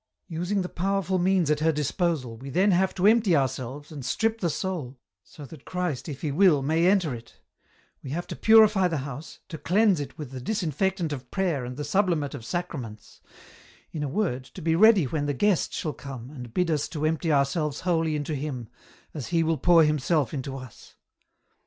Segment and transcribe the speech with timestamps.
[0.27, 4.39] "Using the powerful means at her disposal, we then have to empty ourselves, and strip
[4.41, 7.39] the soul, so that Christ if He will may enter it;
[8.01, 11.77] we have to purify the house, to cleanse it with the disinfectant of prayer and
[11.77, 13.21] the sublimate of Sacraments;
[13.91, 17.05] in a word, to be ready when the Guest shall come and bid us to
[17.05, 18.69] empty ourselves wholly into Him,
[19.13, 20.95] as He will pour Himself into us.